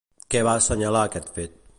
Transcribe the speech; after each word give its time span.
Què 0.35 0.39
va 0.47 0.55
assenyalar 0.61 1.03
aquest 1.11 1.31
fet? 1.37 1.59